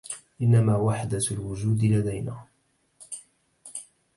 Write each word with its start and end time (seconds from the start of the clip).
إنما 0.41 0.75
وحدة 0.77 1.21
الوجود 1.31 1.83
لدينا 1.83 2.45